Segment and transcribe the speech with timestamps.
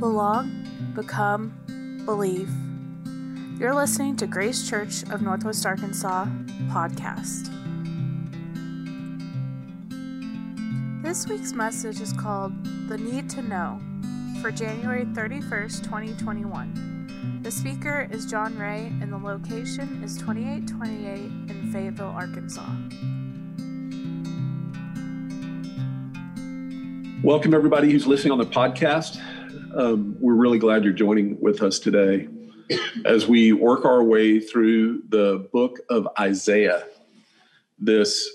[0.00, 2.48] belong, become, believe.
[3.60, 6.24] You're listening to Grace Church of Northwest Arkansas
[6.70, 7.52] podcast.
[11.02, 12.54] This week's message is called
[12.88, 13.78] The Need to Know
[14.40, 17.40] for January 31st, 2021.
[17.42, 22.70] The speaker is John Ray, and the location is 2828 in Fayetteville, Arkansas.
[27.22, 29.20] Welcome, everybody who's listening on the podcast.
[29.74, 32.28] Um, we're really glad you're joining with us today
[33.04, 36.84] as we work our way through the book of Isaiah,
[37.78, 38.28] this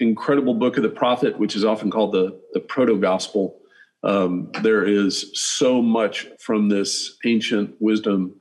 [0.00, 3.60] incredible book of the prophet, which is often called the, the proto gospel.
[4.02, 8.34] Um, there is so much from this ancient wisdom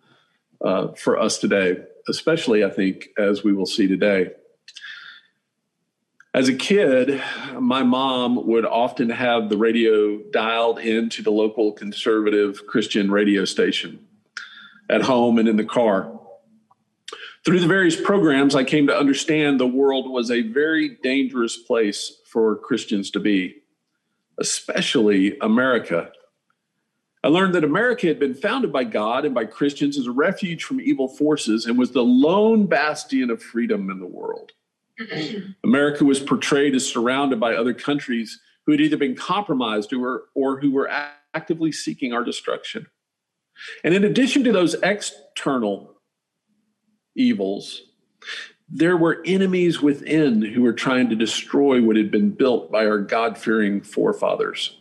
[0.64, 1.78] uh, for us today,
[2.10, 4.32] especially, I think, as we will see today.
[6.36, 7.24] As a kid,
[7.62, 14.06] my mom would often have the radio dialed into the local conservative Christian radio station
[14.90, 16.12] at home and in the car.
[17.46, 22.20] Through the various programs, I came to understand the world was a very dangerous place
[22.26, 23.64] for Christians to be,
[24.38, 26.12] especially America.
[27.24, 30.66] I learned that America had been founded by God and by Christians as a refuge
[30.66, 34.52] from evil forces and was the lone bastion of freedom in the world.
[35.64, 40.60] America was portrayed as surrounded by other countries who had either been compromised or, or
[40.60, 40.90] who were
[41.34, 42.88] actively seeking our destruction.
[43.84, 45.96] And in addition to those external
[47.16, 47.82] evils,
[48.68, 53.00] there were enemies within who were trying to destroy what had been built by our
[53.00, 54.78] God fearing forefathers.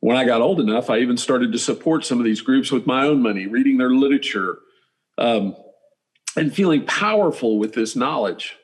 [0.00, 2.86] When I got old enough, I even started to support some of these groups with
[2.86, 4.58] my own money, reading their literature,
[5.18, 5.56] um,
[6.36, 8.56] and feeling powerful with this knowledge.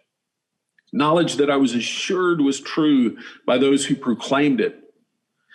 [0.93, 4.79] Knowledge that I was assured was true by those who proclaimed it.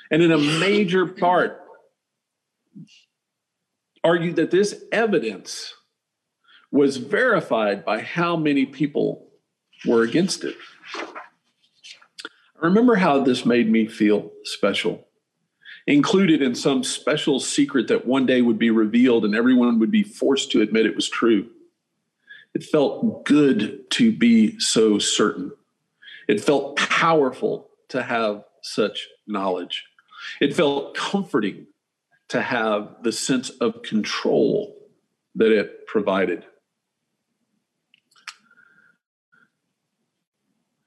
[0.09, 1.61] And in a major part,
[4.03, 5.73] argued that this evidence
[6.71, 9.27] was verified by how many people
[9.86, 10.55] were against it.
[10.95, 15.08] I remember how this made me feel special,
[15.86, 20.03] included in some special secret that one day would be revealed and everyone would be
[20.03, 21.49] forced to admit it was true.
[22.57, 25.51] It felt good to be so certain.
[26.27, 29.85] It felt powerful to have such knowledge.
[30.41, 31.67] It felt comforting
[32.29, 34.75] to have the sense of control
[35.35, 36.47] that it provided.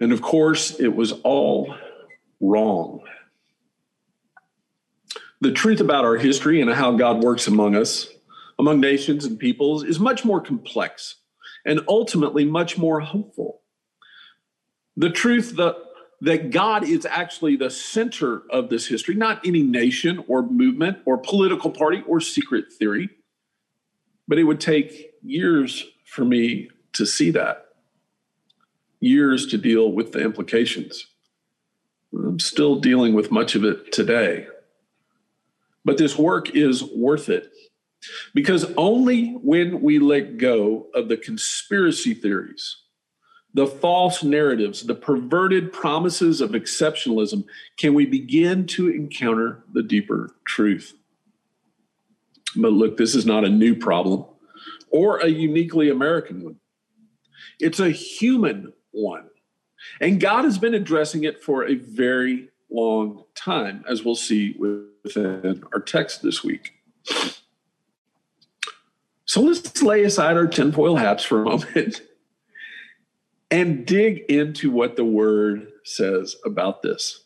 [0.00, 1.76] And of course, it was all
[2.41, 3.04] wrong.
[5.41, 8.08] The truth about our history and how God works among us,
[8.58, 11.19] among nations and peoples, is much more complex
[11.65, 13.60] and ultimately much more hopeful.
[14.97, 15.76] The truth that,
[16.21, 21.19] that God is actually the center of this history, not any nation or movement or
[21.19, 23.09] political party or secret theory,
[24.28, 27.66] but it would take years for me to see that,
[29.00, 31.06] years to deal with the implications.
[32.12, 34.47] I'm still dealing with much of it today.
[35.84, 37.50] But this work is worth it
[38.34, 42.77] because only when we let go of the conspiracy theories,
[43.53, 47.44] the false narratives, the perverted promises of exceptionalism,
[47.77, 50.94] can we begin to encounter the deeper truth.
[52.56, 54.25] But look, this is not a new problem
[54.91, 56.56] or a uniquely American one,
[57.59, 59.28] it's a human one.
[60.00, 65.65] And God has been addressing it for a very long time, as we'll see within
[65.72, 66.72] our text this week.
[69.31, 72.03] So let's lay aside our tinfoil hats for a moment
[73.49, 77.23] and dig into what the word says about this.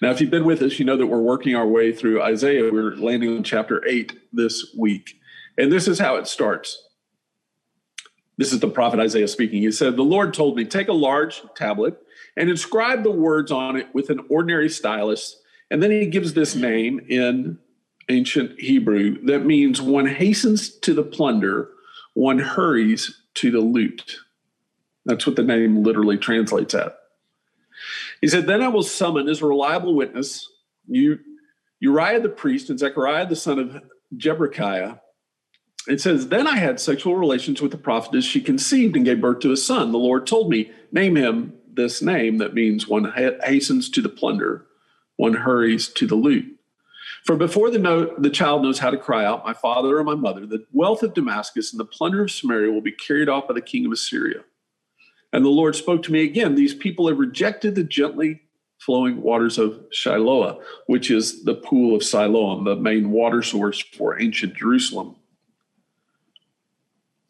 [0.00, 2.72] Now, if you've been with us, you know that we're working our way through Isaiah.
[2.72, 5.20] We're landing on chapter 8 this week.
[5.58, 6.82] And this is how it starts.
[8.38, 9.60] This is the prophet Isaiah speaking.
[9.60, 11.98] He said, The Lord told me, Take a large tablet
[12.38, 15.42] and inscribe the words on it with an ordinary stylus.
[15.70, 17.58] And then he gives this name in
[18.08, 21.70] ancient Hebrew that means one hastens to the plunder,
[22.14, 24.16] one hurries to the loot.
[25.04, 26.96] That's what the name literally translates at.
[28.20, 30.46] He said, Then I will summon as a reliable witness
[30.88, 31.18] you,
[31.80, 33.82] Uriah the priest and Zechariah the son of
[34.16, 35.00] Jeberechiah.
[35.86, 38.24] It says, Then I had sexual relations with the prophetess.
[38.24, 39.92] She conceived and gave birth to a son.
[39.92, 43.12] The Lord told me, Name him this name that means one
[43.44, 44.66] hastens to the plunder,
[45.16, 46.57] one hurries to the loot.
[47.28, 50.14] For before the, no, the child knows how to cry out, my father or my
[50.14, 53.52] mother, the wealth of Damascus and the plunder of Samaria will be carried off by
[53.52, 54.44] the king of Assyria.
[55.34, 58.40] And the Lord spoke to me again These people have rejected the gently
[58.78, 64.18] flowing waters of Shiloah, which is the pool of Siloam, the main water source for
[64.18, 65.16] ancient Jerusalem.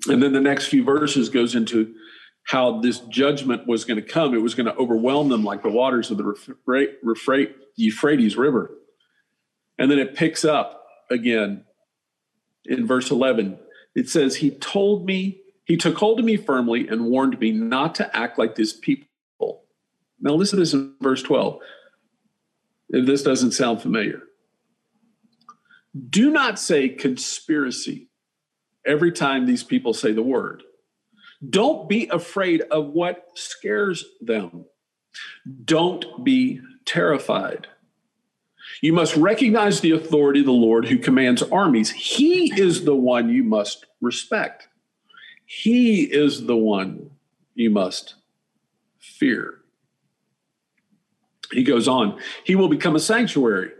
[0.06, 1.92] And then the next few verses goes into
[2.44, 4.32] how this judgment was going to come.
[4.32, 8.77] It was going to overwhelm them like the waters of the Euphrates River.
[9.78, 11.64] And then it picks up again
[12.64, 13.58] in verse 11.
[13.94, 17.94] It says, He told me, He took hold of me firmly and warned me not
[17.96, 19.06] to act like this people.
[20.20, 21.58] Now, listen to this in verse 12.
[22.90, 24.22] If this doesn't sound familiar,
[26.08, 28.08] do not say conspiracy
[28.86, 30.62] every time these people say the word.
[31.48, 34.64] Don't be afraid of what scares them.
[35.64, 37.68] Don't be terrified.
[38.80, 41.90] You must recognize the authority of the Lord who commands armies.
[41.90, 44.68] He is the one you must respect.
[45.44, 47.10] He is the one
[47.54, 48.14] you must
[48.98, 49.54] fear.
[51.52, 53.70] He goes on, He will become a sanctuary,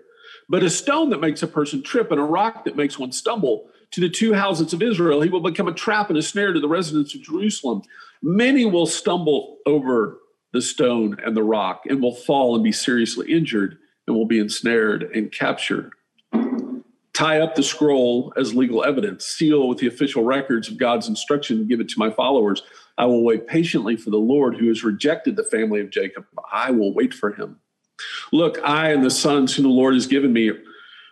[0.49, 3.69] but a stone that makes a person trip and a rock that makes one stumble.
[3.93, 6.61] To the two houses of Israel, he will become a trap and a snare to
[6.61, 7.81] the residents of Jerusalem.
[8.21, 10.19] Many will stumble over
[10.53, 14.41] the stone and the rock and will fall and be seriously injured and will be
[14.41, 15.93] ensnared and captured.
[17.13, 21.59] Tie up the scroll as legal evidence, seal with the official records of God's instruction,
[21.59, 22.63] and give it to my followers.
[22.97, 26.27] I will wait patiently for the Lord who has rejected the family of Jacob.
[26.53, 27.59] I will wait for him.
[28.33, 30.53] Look, I and the sons whom the Lord has given me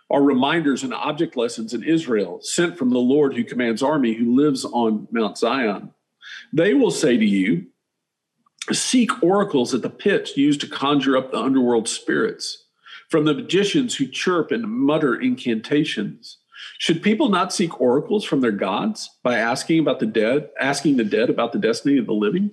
[0.09, 4.35] are reminders and object lessons in Israel, sent from the Lord who commands army, who
[4.35, 5.91] lives on Mount Zion.
[6.53, 7.67] They will say to you,
[8.71, 12.66] Seek oracles at the pits used to conjure up the underworld spirits
[13.09, 16.37] from the magicians who chirp and mutter incantations.
[16.79, 21.03] Should people not seek oracles from their gods by asking about the dead, asking the
[21.03, 22.51] dead about the destiny of the living?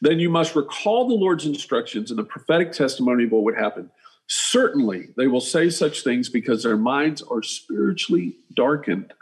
[0.00, 3.90] Then you must recall the Lord's instructions and the prophetic testimony of what would happen.
[4.26, 9.12] Certainly, they will say such things because their minds are spiritually darkened.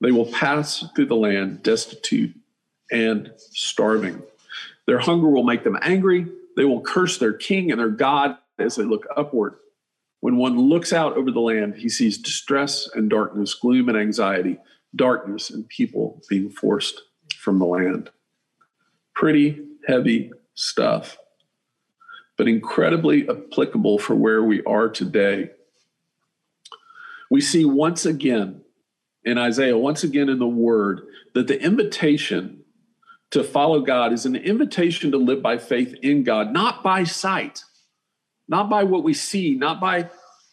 [0.00, 2.34] They will pass through the land destitute
[2.90, 4.22] and starving.
[4.86, 6.26] Their hunger will make them angry.
[6.56, 9.56] They will curse their king and their God as they look upward.
[10.20, 14.58] When one looks out over the land, he sees distress and darkness, gloom and anxiety,
[14.96, 17.02] darkness and people being forced
[17.38, 18.10] from the land.
[19.14, 21.16] Pretty heavy stuff,
[22.36, 25.50] but incredibly applicable for where we are today.
[27.30, 28.62] We see once again
[29.24, 31.02] in Isaiah, once again in the word,
[31.34, 32.64] that the invitation
[33.30, 37.62] to follow God is an invitation to live by faith in God, not by sight
[38.48, 40.10] not by what we see, not by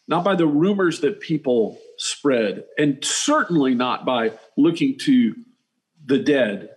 [0.08, 5.34] not by the rumors that people spread, and certainly not by looking to
[6.04, 6.70] the dead,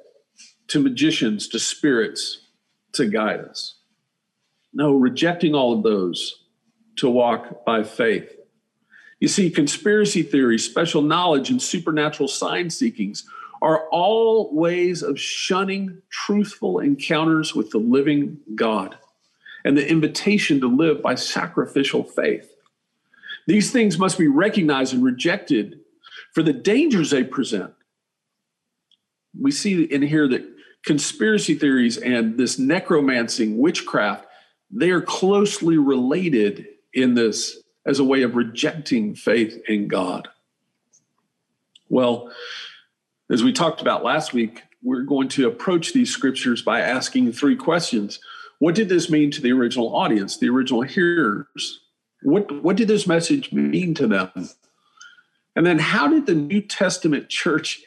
[0.68, 2.48] to magicians, to spirits
[2.94, 3.75] to guide us.
[4.74, 6.44] No, rejecting all of those
[6.98, 8.36] to walk by faith.
[9.19, 13.25] You see, conspiracy theories, special knowledge, and supernatural sign seekings
[13.62, 18.98] are all ways of shunning truthful encounters with the living God
[19.63, 22.53] and the invitation to live by sacrificial faith.
[23.47, 25.79] These things must be recognized and rejected
[26.33, 27.73] for the dangers they present.
[29.39, 30.45] We see in here that
[30.85, 34.25] conspiracy theories and this necromancing, witchcraft,
[34.71, 40.28] they are closely related in this as a way of rejecting faith in God.
[41.89, 42.31] Well,
[43.31, 47.56] as we talked about last week, we're going to approach these scriptures by asking three
[47.56, 48.19] questions
[48.59, 51.81] what did this mean to the original audience, the original hearers?
[52.21, 54.31] What, what did this message mean to them?
[55.56, 57.81] And then how did the New Testament church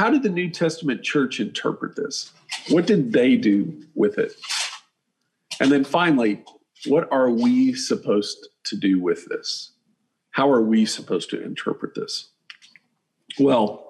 [0.00, 2.32] how did the New Testament church interpret this?
[2.70, 4.32] What did they do with it?
[5.60, 6.42] And then finally,
[6.86, 9.72] what are we supposed to do with this?
[10.30, 12.30] How are we supposed to interpret this?
[13.38, 13.86] Well,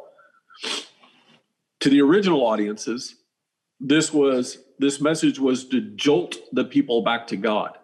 [1.79, 3.15] to the original audiences,
[3.79, 7.77] this was this message was to jolt the people back to God.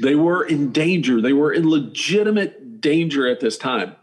[0.00, 1.20] They were in danger.
[1.20, 3.96] They were in legitimate danger at this time.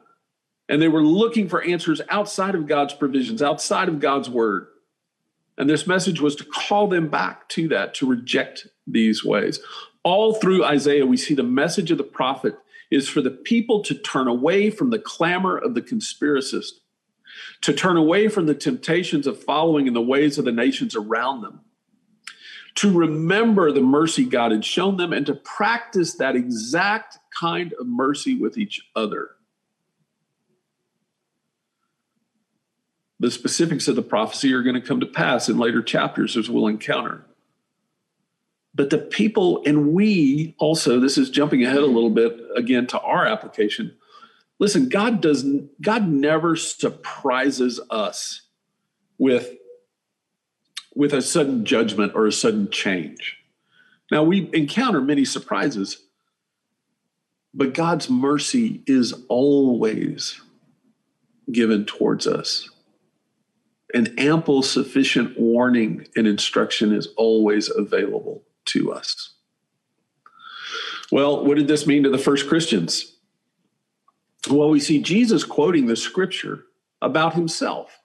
[0.68, 4.68] And they were looking for answers outside of God's provisions, outside of God's word.
[5.58, 9.62] And this message was to call them back to that, to reject these ways.
[10.04, 12.58] All through Isaiah, we see the message of the prophet
[12.92, 16.72] is for the people to turn away from the clamor of the conspiracist
[17.62, 21.42] to turn away from the temptations of following in the ways of the nations around
[21.42, 21.62] them,
[22.76, 27.88] to remember the mercy God had shown them, and to practice that exact kind of
[27.88, 29.32] mercy with each other.
[33.20, 36.50] The specifics of the prophecy are going to come to pass in later chapters as
[36.50, 37.26] we'll encounter.
[38.76, 43.00] But the people, and we also, this is jumping ahead a little bit again to
[43.00, 43.96] our application.
[44.60, 45.46] Listen, God does
[45.82, 48.42] God never surprises us
[49.18, 49.56] with
[50.96, 53.38] with a sudden judgment or a sudden change.
[54.12, 56.02] Now we encounter many surprises,
[57.54, 60.42] but God's mercy is always
[61.52, 62.70] given towards us.
[63.94, 69.34] An ample, sufficient warning and instruction is always available to us.
[71.12, 73.17] Well, what did this mean to the first Christians?
[74.50, 76.64] Well, we see Jesus quoting the scripture
[77.02, 78.00] about himself.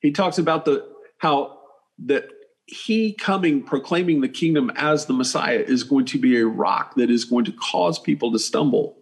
[0.00, 0.86] He talks about the
[1.18, 1.58] how
[2.06, 2.28] that
[2.66, 7.10] he coming proclaiming the kingdom as the Messiah is going to be a rock that
[7.10, 8.96] is going to cause people to stumble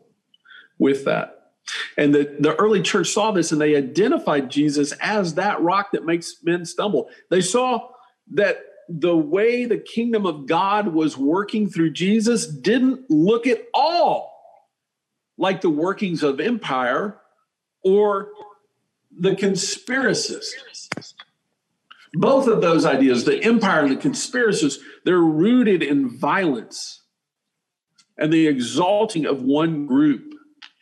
[0.78, 1.52] with that.
[1.96, 6.04] And the, the early church saw this and they identified Jesus as that rock that
[6.04, 7.08] makes men stumble.
[7.30, 7.88] They saw
[8.32, 14.31] that the way the kingdom of God was working through Jesus didn't look at all
[15.38, 17.18] like the workings of empire
[17.84, 18.30] or
[19.18, 21.14] the conspiracists.
[22.14, 27.02] Both of those ideas, the empire and the conspiracists, they're rooted in violence
[28.18, 30.34] and the exalting of one group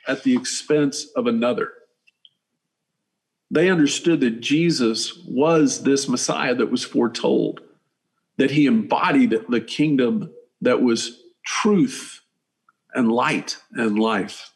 [0.09, 1.73] at the expense of another.
[3.51, 7.61] They understood that Jesus was this Messiah that was foretold,
[8.37, 10.31] that he embodied the kingdom
[10.61, 12.21] that was truth
[12.95, 14.53] and light and life.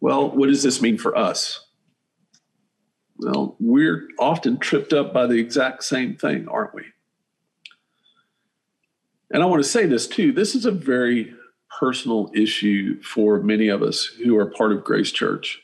[0.00, 1.66] Well, what does this mean for us?
[3.18, 6.84] Well, we're often tripped up by the exact same thing, aren't we?
[9.30, 11.34] And I want to say this too this is a very
[11.78, 15.62] personal issue for many of us who are part of Grace Church.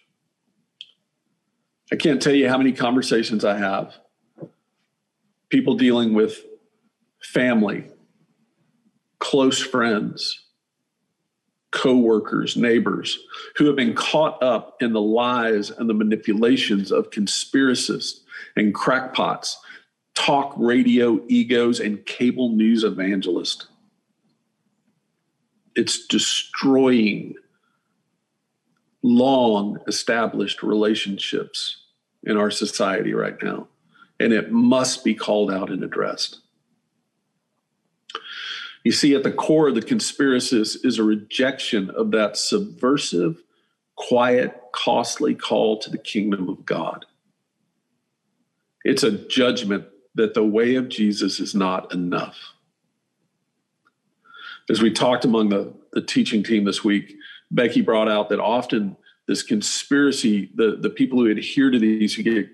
[1.93, 3.95] I can't tell you how many conversations I have,
[5.49, 6.45] people dealing with
[7.23, 7.85] family,
[9.19, 10.47] close friends,
[11.71, 13.19] coworkers, neighbors
[13.57, 18.21] who have been caught up in the lies and the manipulations of conspiracists
[18.57, 19.59] and crackpots,
[20.15, 23.67] talk radio egos, and cable news evangelists.
[25.75, 27.35] It's destroying
[29.03, 31.85] long established relationships
[32.25, 33.69] in our society right now,
[34.19, 36.41] and it must be called out and addressed.
[38.87, 43.43] You see, at the core of the conspiracies is a rejection of that subversive,
[43.97, 47.05] quiet, costly call to the kingdom of God.
[48.85, 52.37] It's a judgment that the way of Jesus is not enough.
[54.71, 57.17] As we talked among the, the teaching team this week,
[57.51, 62.23] Becky brought out that often this conspiracy, the, the people who adhere to these, who
[62.23, 62.49] get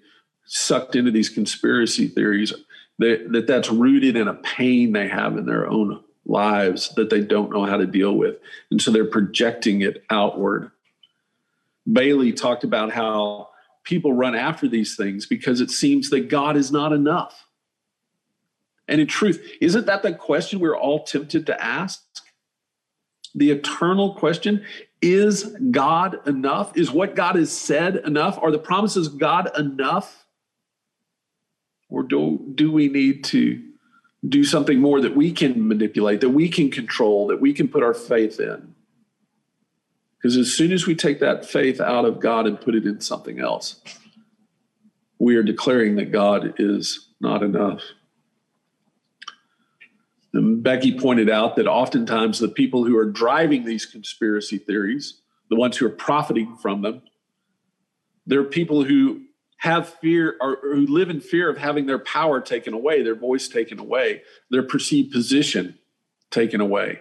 [0.47, 2.55] sucked into these conspiracy theories,
[3.01, 7.21] that, that that's rooted in a pain they have in their own lives that they
[7.21, 8.37] don't know how to deal with.
[8.71, 10.71] And so they're projecting it outward.
[11.91, 13.49] Bailey talked about how
[13.85, 17.47] people run after these things because it seems that God is not enough.
[18.88, 22.02] And in truth, isn't that the question we're all tempted to ask?
[23.35, 24.64] The eternal question
[25.00, 26.76] is God enough?
[26.76, 28.38] Is what God has said enough?
[28.41, 30.26] Are the promises of God enough?
[31.88, 33.62] Or do, do we need to
[34.29, 37.83] do something more that we can manipulate, that we can control, that we can put
[37.83, 38.75] our faith in.
[40.17, 43.00] Because as soon as we take that faith out of God and put it in
[43.00, 43.81] something else,
[45.19, 47.83] we are declaring that God is not enough.
[50.33, 55.57] And Becky pointed out that oftentimes the people who are driving these conspiracy theories, the
[55.57, 57.02] ones who are profiting from them,
[58.26, 59.23] they're people who
[59.62, 63.47] have fear or, who live in fear of having their power taken away, their voice
[63.47, 65.78] taken away, their perceived position
[66.33, 67.00] taken away.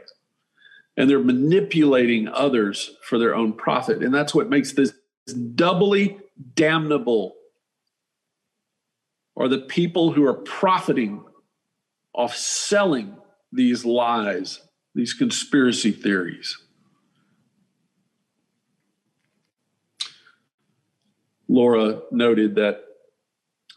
[0.95, 4.03] And they're manipulating others for their own profit.
[4.03, 4.93] And that's what makes this
[5.55, 6.19] doubly
[6.53, 7.33] damnable
[9.35, 11.23] are the people who are profiting
[12.13, 13.17] off selling
[13.51, 14.61] these lies,
[14.93, 16.55] these conspiracy theories.
[21.51, 22.85] Laura noted that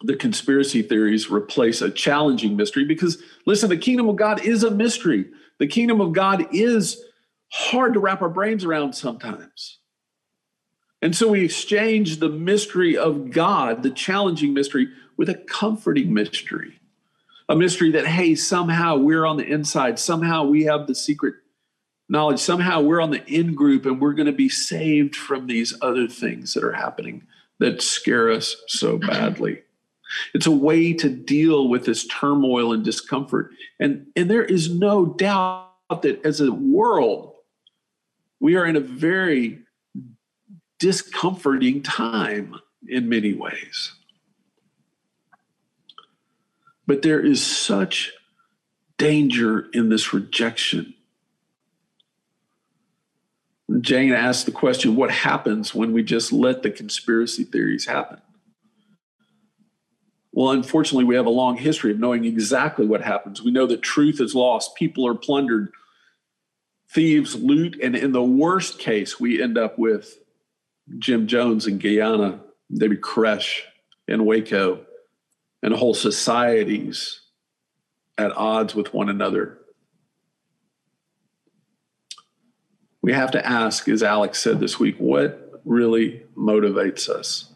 [0.02, 4.70] the conspiracy theories replace a challenging mystery because, listen, the kingdom of God is a
[4.70, 5.26] mystery.
[5.58, 7.02] The kingdom of God is
[7.50, 9.80] hard to wrap our brains around sometimes.
[11.02, 16.78] And so we exchange the mystery of God, the challenging mystery, with a comforting mystery.
[17.48, 19.98] A mystery that, hey, somehow we're on the inside.
[19.98, 21.34] Somehow we have the secret
[22.08, 22.38] knowledge.
[22.38, 26.06] Somehow we're on the in group and we're going to be saved from these other
[26.06, 27.26] things that are happening
[27.58, 29.62] that scare us so badly.
[30.32, 33.50] It's a way to deal with this turmoil and discomfort.
[33.80, 35.70] And, and there is no doubt
[36.02, 37.34] that as a world,
[38.40, 39.61] we are in a very
[40.78, 42.56] discomforting time
[42.87, 43.92] in many ways.
[46.87, 48.12] But there is such
[48.99, 50.94] danger in this rejection.
[53.80, 58.20] Jane asked the question what happens when we just let the conspiracy theories happen?
[60.32, 63.42] Well, unfortunately, we have a long history of knowing exactly what happens.
[63.42, 65.70] We know that truth is lost, people are plundered,
[66.90, 70.18] thieves loot, and in the worst case, we end up with
[70.98, 72.40] Jim Jones in Guyana,
[72.72, 73.60] David Koresh
[74.08, 74.84] in Waco,
[75.62, 77.20] and whole societies
[78.18, 79.58] at odds with one another.
[83.04, 87.52] We have to ask, as Alex said this week, what really motivates us?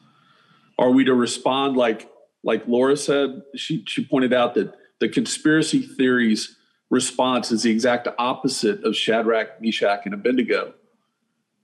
[0.78, 2.10] Are we to respond like
[2.42, 3.40] like Laura said?
[3.56, 6.54] She she pointed out that the conspiracy theories
[6.90, 10.74] response is the exact opposite of Shadrach, Meshach, and Abednego.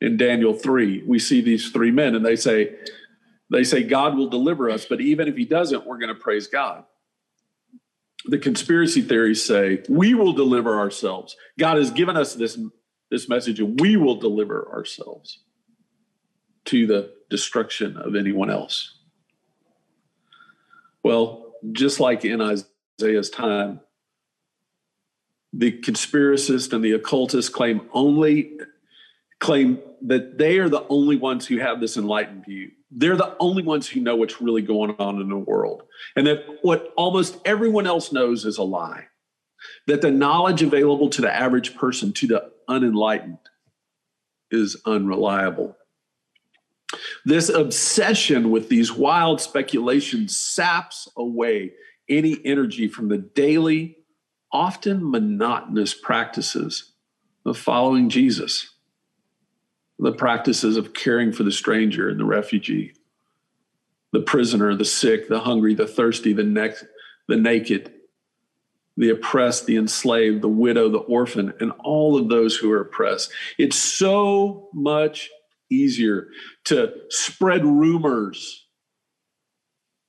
[0.00, 2.76] In Daniel 3, we see these three men and they say,
[3.50, 6.46] they say God will deliver us, but even if he doesn't, we're going to praise
[6.46, 6.84] God.
[8.24, 11.36] The conspiracy theories say we will deliver ourselves.
[11.58, 12.58] God has given us this,
[13.10, 15.40] this message and we will deliver ourselves
[16.66, 18.98] to the destruction of anyone else.
[21.02, 23.80] Well, just like in Isaiah's time,
[25.52, 28.58] the conspiracists and the occultists claim only
[29.40, 32.70] claim that they are the only ones who have this enlightened view.
[32.90, 35.82] They're the only ones who know what's really going on in the world.
[36.16, 39.06] And that what almost everyone else knows is a lie.
[39.86, 43.38] That the knowledge available to the average person, to the unenlightened,
[44.50, 45.76] is unreliable.
[47.24, 51.72] This obsession with these wild speculations saps away
[52.08, 53.98] any energy from the daily,
[54.52, 56.92] often monotonous practices
[57.44, 58.74] of following Jesus
[59.98, 62.92] the practices of caring for the stranger and the refugee,
[64.12, 66.74] the prisoner, the sick, the hungry, the thirsty, the, ne-
[67.28, 67.92] the naked,
[68.96, 73.30] the oppressed, the enslaved, the widow, the orphan, and all of those who are oppressed.
[73.58, 75.30] It's so much
[75.70, 76.28] easier
[76.64, 78.66] to spread rumors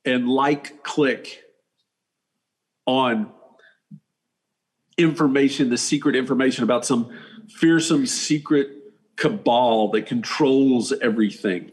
[0.04, 1.42] and like click
[2.86, 3.32] on
[4.98, 7.10] information, the secret information about some
[7.50, 8.70] fearsome secret
[9.16, 11.72] cabal that controls everything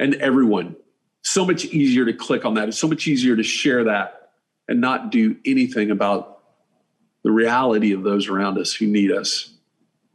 [0.00, 0.76] and everyone.
[1.22, 2.68] So much easier to click on that.
[2.68, 4.23] It's so much easier to share that
[4.68, 6.42] and not do anything about
[7.22, 9.54] the reality of those around us who need us,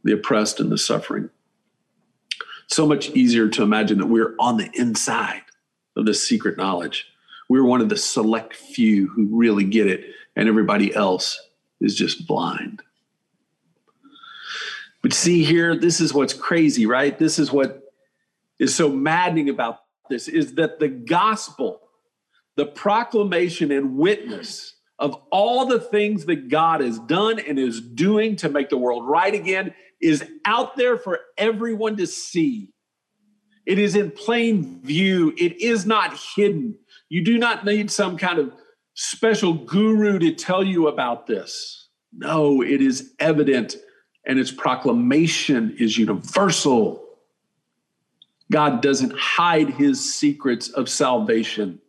[0.04, 1.30] the oppressed and the suffering.
[2.68, 5.42] So much easier to imagine that we're on the inside
[5.96, 7.06] of this secret knowledge.
[7.48, 10.04] We're one of the select few who really get it,
[10.36, 11.40] and everybody else
[11.80, 12.82] is just blind.
[15.02, 17.18] But see here, this is what's crazy, right?
[17.18, 17.82] This is what
[18.58, 21.80] is so maddening about this is that the gospel,
[22.60, 28.36] the proclamation and witness of all the things that God has done and is doing
[28.36, 32.68] to make the world right again is out there for everyone to see.
[33.64, 35.32] It is in plain view.
[35.38, 36.76] It is not hidden.
[37.08, 38.52] You do not need some kind of
[38.92, 41.88] special guru to tell you about this.
[42.12, 43.76] No, it is evident
[44.26, 47.06] and its proclamation is universal.
[48.52, 51.80] God doesn't hide his secrets of salvation.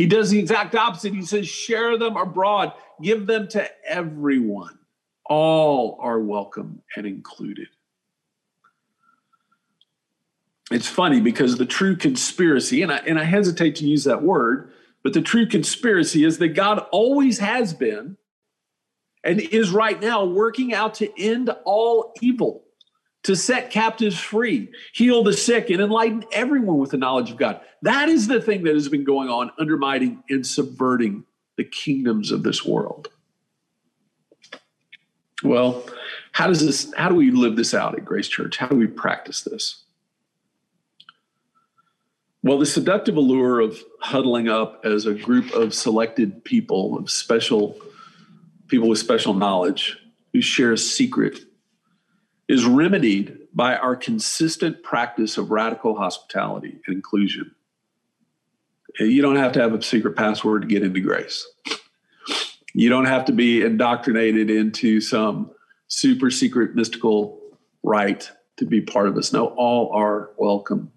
[0.00, 1.12] He does the exact opposite.
[1.12, 4.78] He says, share them abroad, give them to everyone.
[5.26, 7.68] All are welcome and included.
[10.70, 14.72] It's funny because the true conspiracy, and I, and I hesitate to use that word,
[15.02, 18.16] but the true conspiracy is that God always has been
[19.22, 22.64] and is right now working out to end all evil,
[23.22, 27.60] to set captives free, heal the sick, and enlighten everyone with the knowledge of God.
[27.82, 31.24] That is the thing that has been going on, undermining and subverting
[31.56, 33.08] the kingdoms of this world.
[35.42, 35.84] Well,
[36.32, 38.56] how does this, how do we live this out at Grace Church?
[38.56, 39.84] How do we practice this?
[42.42, 47.76] Well, the seductive allure of huddling up as a group of selected people of special
[48.68, 49.98] people with special knowledge
[50.32, 51.40] who share a secret
[52.50, 57.54] is remedied by our consistent practice of radical hospitality and inclusion.
[58.98, 61.46] You don't have to have a secret password to get into grace.
[62.74, 65.52] You don't have to be indoctrinated into some
[65.86, 67.40] super secret mystical
[67.84, 69.32] rite to be part of us.
[69.32, 70.90] No, all are welcome.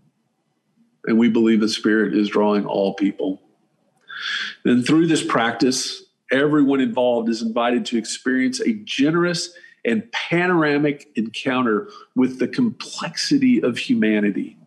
[1.06, 3.44] And we believe the Spirit is drawing all people.
[4.66, 9.54] And through this practice, everyone involved is invited to experience a generous
[9.86, 14.58] and panoramic encounter with the complexity of humanity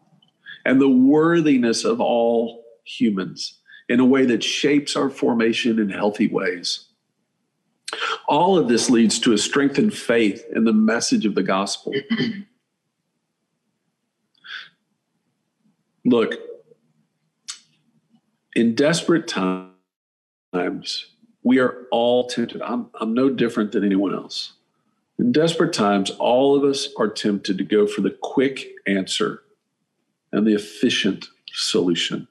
[0.65, 6.29] and the worthiness of all humans in a way that shapes our formation in healthy
[6.29, 6.87] ways.
[8.29, 11.93] All of this leads to a strengthened faith in the message of the gospel.
[16.05, 16.35] Look,
[18.55, 21.07] in desperate times,
[21.43, 22.61] we are all tempted.
[22.63, 24.56] I'm, I'm no different than anyone else.
[25.27, 29.43] In desperate times, all of us are tempted to go for the quick answer
[30.31, 32.29] and the efficient solution.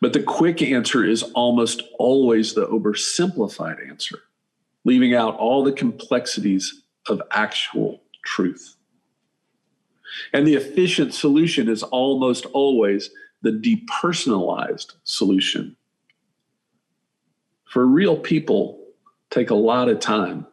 [0.00, 4.18] But the quick answer is almost always the oversimplified answer,
[4.84, 8.74] leaving out all the complexities of actual truth.
[10.32, 13.10] And the efficient solution is almost always
[13.42, 15.76] the depersonalized solution.
[17.64, 18.80] For real people,
[19.30, 20.48] take a lot of time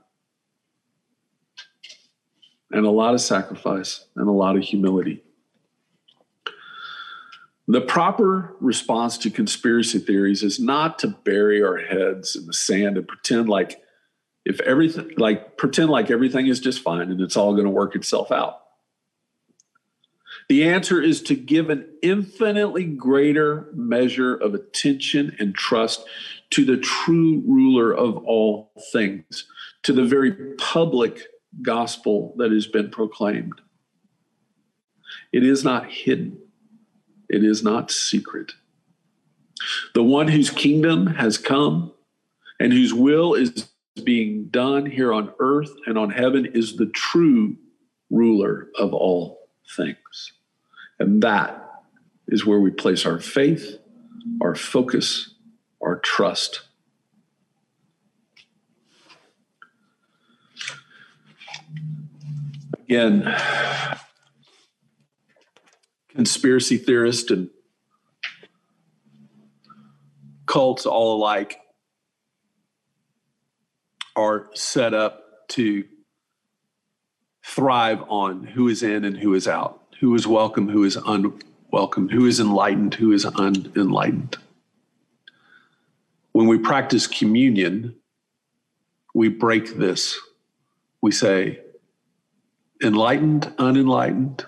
[2.73, 5.23] and a lot of sacrifice and a lot of humility.
[7.67, 12.97] The proper response to conspiracy theories is not to bury our heads in the sand
[12.97, 13.81] and pretend like
[14.43, 17.95] if everything like pretend like everything is just fine and it's all going to work
[17.95, 18.59] itself out.
[20.49, 26.05] The answer is to give an infinitely greater measure of attention and trust
[26.49, 29.47] to the true ruler of all things,
[29.83, 31.21] to the very public
[31.61, 33.61] gospel that has been proclaimed.
[35.31, 36.39] It is not hidden,
[37.29, 38.53] it is not secret.
[39.93, 41.93] The one whose kingdom has come
[42.59, 43.69] and whose will is
[44.03, 47.55] being done here on earth and on heaven is the true
[48.09, 50.33] ruler of all things.
[50.99, 51.59] And that
[52.27, 53.77] is where we place our faith,
[54.41, 55.35] our focus,
[55.81, 56.61] our trust.
[62.83, 63.33] Again,
[66.09, 67.49] conspiracy theorists and
[70.45, 71.59] cults all alike
[74.15, 75.85] are set up to
[77.45, 82.09] thrive on who is in and who is out, who is welcome, who is unwelcome,
[82.09, 84.35] who is enlightened, who is unenlightened.
[86.33, 87.95] When we practice communion,
[89.15, 90.19] we break this.
[91.01, 91.62] We say,
[92.83, 94.45] enlightened, unenlightened,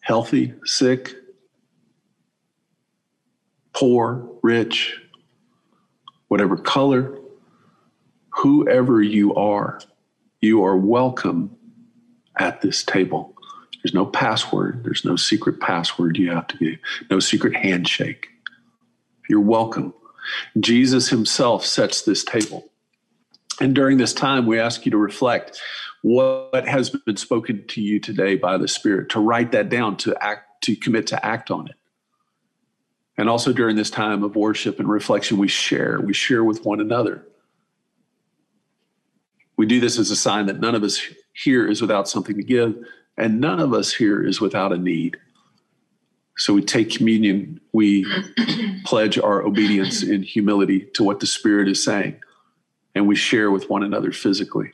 [0.00, 1.14] healthy, sick,
[3.72, 5.00] poor, rich,
[6.28, 7.18] whatever color,
[8.30, 9.80] whoever you are,
[10.40, 11.56] you are welcome
[12.38, 13.34] at this table.
[13.82, 16.78] There's no password, there's no secret password you have to give,
[17.10, 18.28] no secret handshake.
[19.28, 19.94] You're welcome.
[20.58, 22.68] Jesus himself sets this table.
[23.60, 25.60] And during this time, we ask you to reflect
[26.06, 30.16] what has been spoken to you today by the Spirit, to write that down, to
[30.22, 31.74] act, to commit to act on it.
[33.18, 36.78] And also during this time of worship and reflection, we share, we share with one
[36.78, 37.26] another.
[39.56, 42.44] We do this as a sign that none of us here is without something to
[42.44, 42.76] give,
[43.16, 45.16] and none of us here is without a need.
[46.36, 48.06] So we take communion, we
[48.84, 52.20] pledge our obedience in humility to what the Spirit is saying,
[52.94, 54.70] and we share with one another physically.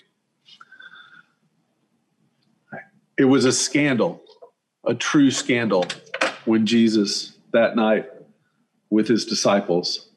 [3.19, 4.23] It was a scandal,
[4.85, 5.87] a true scandal,
[6.45, 8.07] when Jesus that night
[8.91, 10.09] with his disciples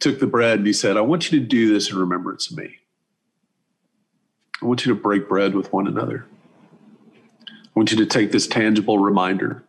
[0.00, 2.56] took the bread and he said, I want you to do this in remembrance of
[2.56, 2.76] me.
[4.62, 6.26] I want you to break bread with one another.
[7.48, 9.64] I want you to take this tangible reminder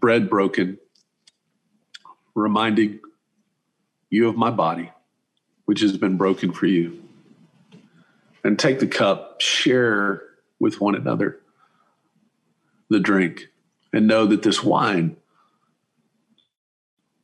[0.00, 0.78] bread broken,
[2.34, 2.98] reminding
[4.10, 4.90] you of my body,
[5.64, 7.00] which has been broken for you.
[8.44, 10.22] And take the cup, share
[10.58, 11.40] with one another
[12.88, 13.48] the drink,
[13.92, 15.16] and know that this wine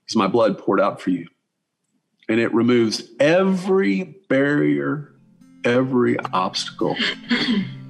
[0.08, 1.28] is my blood poured out for you.
[2.28, 5.12] And it removes every barrier,
[5.64, 6.96] every obstacle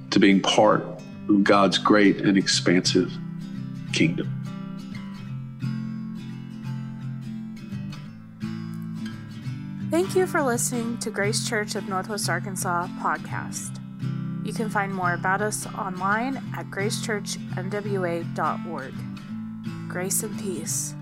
[0.09, 0.83] to being part
[1.27, 3.11] of God's great and expansive
[3.93, 4.38] kingdom.
[10.01, 13.81] Thank you for listening to Grace Church of Northwest Arkansas podcast.
[14.45, 18.93] You can find more about us online at gracechurchnwa.org.
[19.89, 20.95] Grace and peace.